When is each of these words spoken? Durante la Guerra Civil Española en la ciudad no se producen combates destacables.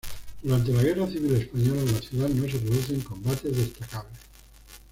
Durante 0.41 0.73
la 0.73 0.81
Guerra 0.81 1.05
Civil 1.05 1.35
Española 1.35 1.81
en 1.83 1.93
la 1.93 1.99
ciudad 1.99 2.29
no 2.29 2.49
se 2.51 2.57
producen 2.57 3.01
combates 3.01 3.55
destacables. 3.55 4.17